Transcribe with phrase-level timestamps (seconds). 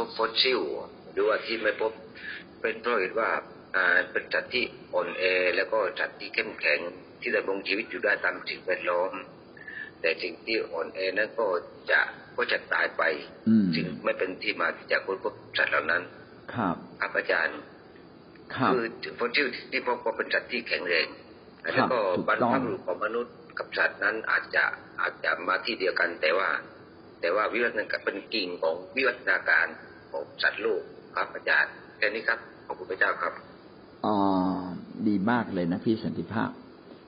[0.00, 0.60] พบฟอสซิล
[1.12, 1.92] หรือว่าที่ไม่พบ
[2.60, 3.30] เป็นเพราะเหตุว่า
[3.76, 5.22] อ่าเป็นสัตว์ที่อ่อนแอ
[5.56, 6.80] แล้วก็สัตว์ที่เข้มแข็ง
[7.20, 9.12] ที่ดำรงชีวิตอยู่ได้ตามสิ่งแวดล้อม
[10.00, 11.46] แต่สิ่งที่อ่อนแอนั้นก็
[11.90, 12.00] จะ
[12.36, 13.02] ก็จะตายไป
[13.48, 16.02] อืมจึงไม่เป็นที่มาที่จะค้นพบสัตว์เหล่านั้น
[16.54, 17.58] ครับครับอาจารย์
[18.54, 18.84] ครับคือ
[19.18, 21.06] ฟอสซิลที่พบก็เป็นสัตว์ที่แข็งแรง
[21.64, 24.64] ครับแล้วก็ถูกต้องบรรพบุรุษของมนุษย์กับสัตว์นั้นอาจจะ
[25.00, 26.50] อาจจะมาที่เดียวกันแต่ว่า
[27.20, 29.89] แต่ว่าวิวัฒนาการเป็นกิ่งของวิวัฒนาการของ
[30.42, 30.82] สัตว์โลก
[31.16, 33.32] ครับอาจารย์แค่นี้ครับขอบคุณพระเจ้าครับ
[34.06, 34.16] อ๋อ
[35.08, 36.50] ดีมากเลยนะพี่สันติภาพ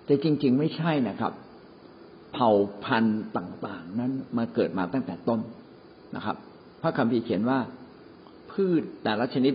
[0.05, 1.33] แต่จริง ๆ ไม่ใช่นะครับ
[2.33, 2.51] เผ่า
[2.85, 5.41] พันธุ์ต่างๆ นั้นมาเกิดมาตั้งแต่ต้น
[6.17, 6.37] นะครับ
[6.83, 7.59] พระคัมภีร์เขียนว่า
[8.51, 9.55] พืชแต่ละชนิด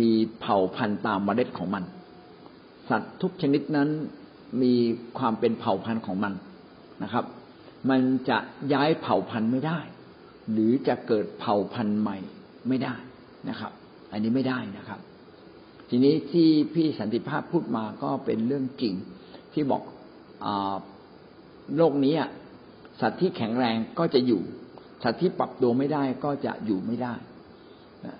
[0.00, 1.84] มีเผ่าพันธุ์ตามเมล็ดของมัน
[2.88, 3.88] สัตว์ทุกชนิดนั้น
[4.62, 4.74] มี
[5.18, 6.32] ความเป็นเผ่าพันธุ์ของมัน
[7.02, 7.24] นะครับ
[7.90, 8.38] มันจะ
[8.72, 9.78] ย้ายเผ่าพันธุ์ไม่ได้
[10.52, 12.18] หรือจะเกิดเผ่าพันธุ์ใหม่
[12.68, 12.94] ไม่ได้
[13.48, 13.72] นะครับ
[14.12, 15.00] อันนี้ไม่ได้นะครับ
[15.88, 18.94] ทีนี้ที่พี่สันติภาพพูดมาก็เป็นเรื่องจริง
[19.52, 19.82] ที่บอก
[20.44, 20.46] อ
[21.76, 22.14] โลกนี้
[23.00, 24.42] สัตว์ที่แข็งแรงก็จะอยู่
[25.02, 27.14] สัตว์ที่ปรับตัวไม่ได้ก็จะอยู่ไม่ได้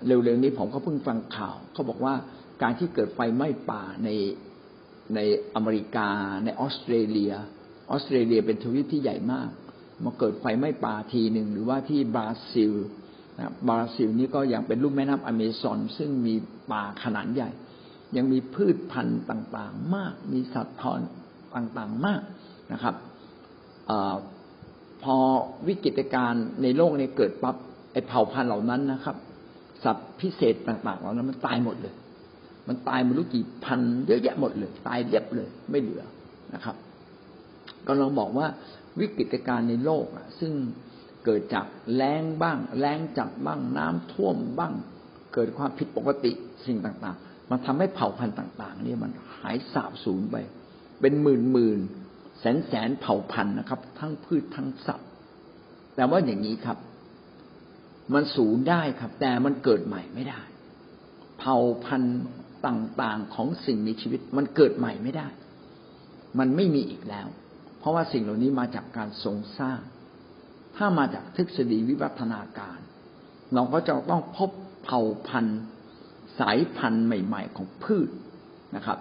[0.05, 2.13] เร็วๆนี้ผมก็เพิ่งฟังข่าวเขาบอกว่า
[2.61, 4.09] การที่เกิดไฟไหม้ป่าใน
[5.15, 5.19] ใน
[5.55, 6.09] อเมริกา
[6.43, 7.33] ในออสเตรเลีย
[7.91, 9.49] ออสเตรเลียเป็นทวีปที่ใหญ่มาก
[10.03, 12.73] มาเกิดไฟไหม้ป่าทีหนึ่งหรือว่าที่บราซิล
[13.67, 16.35] บราซิลนี่ก็ยังเป็นลุ่มแม่น้ำอเมซอนซึ่งมี
[16.71, 17.49] ป่าขนาดใหญ่
[18.17, 20.99] ยังมีพืชพันธุ์ต่างๆ มาก มีสัตว์ทอน
[21.55, 22.21] ต่างๆมาก
[22.73, 22.95] นะครับ
[23.89, 23.91] อ
[25.03, 25.17] พอ
[25.67, 27.55] วิกฤตการณ์ในโลกนี้เกิดปั๊บ
[27.91, 29.15] ไอเผ่าพันธุ์เหล่านั้นนะครับ
[29.83, 31.93] สัตว์พิเศษต่างๆเหล่านั้นมันตายหมดเลย
[32.67, 36.03] มันตายม่รู้กี่พันเยอะแยะหมดเลย ตายเรียบเลย ไม่เหลือ
[36.53, 36.75] นะครับ
[37.87, 38.47] ก็ลองบอกว่า
[38.99, 40.53] วิกฤตการณ์ในโลกอะซึ่ง
[41.25, 44.73] เกิดจากแล้งบ้างแล้งจัดบ้างน้ำท่วมบ้าง
[45.33, 46.31] เกิดความผิดปกติ
[46.65, 50.35] สิ่งต่าง ๆ มันทำให้เผ่าพันธุ์ต่าง ๆ เนี่ยมันหายสาบสูญไป
[51.01, 51.79] เป็นหมื่นหมื่น
[52.39, 55.09] แสนแสนเผ่าพันธุ์นะครับ ทั้งพืชทั้งสัตว์
[55.95, 56.77] แต่ว่าอย่างนี้ครับ
[58.13, 60.41] มันสูญได้ครับ แต่มันเกิดใหม่ไม่ได้
[61.39, 62.19] เผ่าพันธุ์
[62.67, 65.27] ต่างๆของสิ่งมีชีวิต มันเกิดใหม่ไม่ได้
[66.39, 67.27] มันไม่มีอีกแล้ว
[67.79, 69.79] เพราะว่าสิ่งเหล่านี้มาจากการทรงสร้าง
[70.77, 72.77] ถ้ามาจากทฤษฎีวิวัฒนาการ
[73.53, 74.49] เราก็จะต้องพบ
[74.83, 75.61] เผ่าพันธุ์
[76.39, 78.09] สายพันธุ์ใหม่ ๆ ของพืช
[78.75, 78.97] นะครับ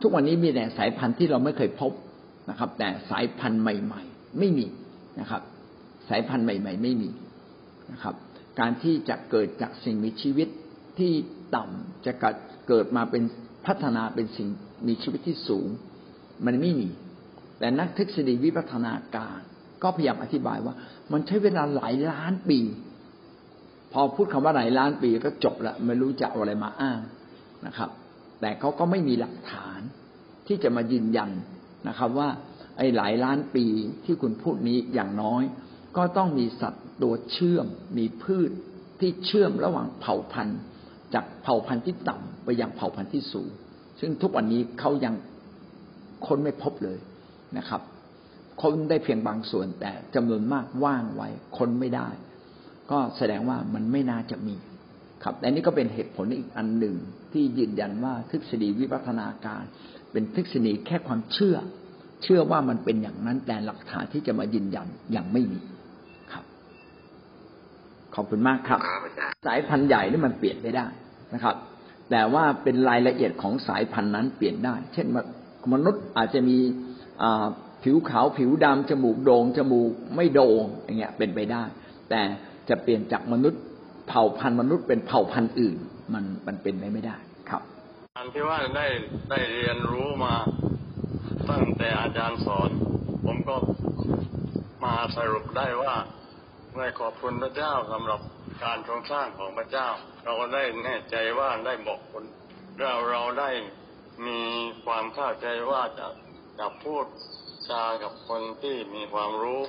[0.00, 1.92] ทุกวันนี้มีแต่สายพันธุ์ที่เราไม่เคยพบ
[2.50, 4.66] นะครับ แต่สายพันธุ์ใหม่ ๆ ไม่มี
[5.20, 5.42] นะครับ
[6.08, 7.10] สายพันธุ์ใหม่ ๆ ไม่มี
[7.92, 8.14] นะครับ
[8.60, 10.48] การที่จะเกิดจากสิ่งมีชีวิต
[10.98, 11.12] ที่
[11.56, 12.12] ต่ำจะ
[12.68, 13.22] เกิดมาเป็น
[13.66, 14.48] พัฒนาเป็นสิ่ง
[14.88, 15.68] มีชีวิตที่สูง
[16.44, 16.88] มันไม่มี
[17.58, 19.38] แต่นักทฤษฎีวิวัฒนาการ
[19.82, 20.74] ก็พยายามอธิบายว่า
[21.12, 22.60] มันใช้เวลาหลายล้านปี
[23.92, 27.00] พอพูดคำว่าหลายล้านปีก็จบละไม่รู้จะเอาอะไรมาอ้าง
[27.66, 27.90] นะครับ
[28.40, 29.80] แต่เขาก็ไม่มีหลักฐาน
[30.46, 31.30] ที่จะมายืนยัน
[31.88, 32.28] นะครับ ว่า
[32.78, 33.66] ไอ้หลายล้านปี
[34.04, 35.42] ที่คุณพูดนี้อย่างน้อย
[35.96, 37.66] ก็ต้องมีสัตว์ตัวเชื่อม
[37.98, 38.50] มีพืช
[39.00, 40.60] ที่เชื่อมระหว่างเผ่าพันธุ์
[41.14, 43.50] จากเผ่าพันธุ์ที่ต่ำไปยังเผ่าพันธุ์ที่สูง
[44.00, 45.14] ซึ่งทุกวันนี้เขายัง
[46.26, 46.98] ค้นไม่พบเลย
[47.58, 47.80] นะครับ
[48.60, 52.08] ค้นได้เพียงบางส่วน แต่จำนวนมากว่างไว้ค้นไม่ได้
[52.90, 54.56] ก็แสดงว่ามันไม่น่าจะมี
[55.22, 56.96] ครับแต่นี่ก็เป็นเหตุผลอีกอันหนึ่ง
[57.32, 59.62] ที่ยืนยันว่าทฤษฎีวิวัฒนาการ
[60.12, 61.56] เป็นทฤษฎีแค่ความเชื่อ
[62.22, 64.86] เชื่อว่ามันเป็นอย่างนั้นแต่หลักฐานที่จะมายืนยัน
[65.16, 65.60] ยังไม่มี
[66.32, 66.44] ครับ
[68.14, 70.86] ขอบคุณมากครับครับอาจารย์สายพันธุ์ใหญ่นี่มันเปลี่ยนไม่ได้
[71.34, 71.56] นะครับ
[72.10, 75.06] แต่ว่าเป็นรายละเอียดของสายพันธุ์นั้นเปลี่ยนได้ เช่น
[75.72, 76.58] มนุษย์อาจจะมี
[77.22, 77.46] อ่า
[77.84, 81.62] ผิวขาวผิวดำจมูกโดง่งจมูกไม่โด่งอย่างเงี้ยเป็นไปได้
[82.10, 82.20] แต่
[82.68, 83.60] จะเปลี่ยนจากมนุษย์
[84.08, 85.76] เผ่าพันธุ์มนุษย์เป็นเผ่าพันธุ์อื่น
[86.12, 87.16] มันมันเป็นไปไม่ได้
[87.50, 87.62] ครับ
[88.16, 88.86] การที่ว่าได้
[89.30, 90.34] ได้เรียนรู้มา
[91.50, 92.70] ตั้งแต่อาจารย์สอน
[93.24, 93.56] ผมก็
[94.84, 95.94] มาสรุปได้ว่า
[96.76, 98.20] ได้ขอบคุณพระเจ้าสำหรับ
[98.64, 99.88] การทรงสร้างของพระเจ้า
[100.24, 102.24] เราได้แน่ใจว่าได้บอกคน
[102.78, 103.50] เราเราได้
[104.26, 104.40] มี
[104.84, 106.06] ความเข้าใจว่าจะ
[106.58, 107.04] จะพูด
[107.70, 109.60] จากับคนที่มีความรู้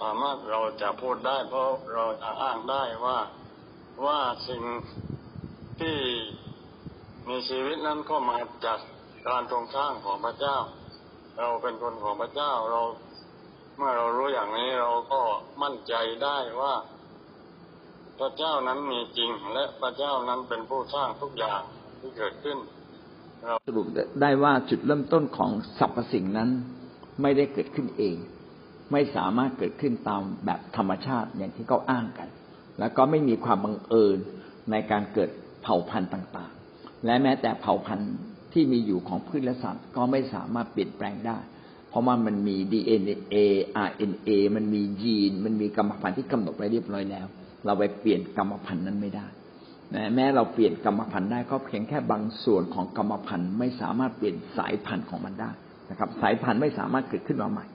[0.00, 3.18] สามารถเราจะพูดได้ เพราะเราจะอ้างได้ว่า
[4.04, 4.62] ว่าสิ่ง
[5.80, 5.98] ที่
[7.28, 8.78] มีชีวิตนั้นก็มาจาก
[9.28, 10.56] การทรงสร้างของพระเจ้า
[11.38, 12.80] เราเป็นคนของพระเจ้าเรา
[13.76, 15.20] เมื่อเรารู้อย่างนี้เราก็
[15.62, 15.94] มั่นใจ
[16.24, 16.74] ได้ว่า
[18.18, 21.60] พระเจ้านั้นมีจริง และพระเจ้านั้นเป็นผู้สร้างทุกอย่าง
[22.00, 22.58] ที่เกิดขึ้น
[23.66, 23.86] สรุป
[24.20, 26.50] ได้ว่าจุดเริ่มต้นของสรรพสิ่งนั้น
[27.22, 28.16] ไม่ได้เกิดขึ้นเอง
[28.92, 32.28] ไม่สามารถเกิดขึ้นตามแบบธรรมชาติอย่างที่เขาอ้างกัน
[32.78, 34.18] แล้วก็ไม่มีความบังเอิญ
[34.70, 35.30] ในการเกิด
[35.62, 38.14] เผ่าพันธุ์ต่างๆ และแม้แต่เผ่าพันธุ์
[38.52, 41.38] ที่มีอยู่ของพืชและสัตว์ก็ไม่สามารถเปลี่ยนแปลงได้
[41.88, 43.36] เพราะว่ามันมี DNA
[43.88, 47.26] RNA มันมียีน มันมีกรรมพันธุ์ที่กำหนดไว้เรียบร้อยแล้ว
[47.64, 49.26] เราไปเปลี่ยนกรรมพันธุ์นั้นไม่ได้
[50.14, 55.50] แม้เราเปลี่ยนกรรมพันธุ์ได้ก็เพียงแค่บางส่วนของกรรมพันธุ์ไม่สามารถเปลี่ยนสายพันธุ์ของมันได้
[55.90, 57.66] นะครับ สายพันธุ์ไม่สามารถเกิดขึ้นมาใหม่